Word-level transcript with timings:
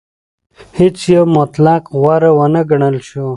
هیڅ 0.77 0.97
یو 1.15 1.23
مطلق 1.37 1.83
غوره 2.01 2.31
ونه 2.37 2.61
ګڼل 2.69 2.95
شو. 3.09 3.27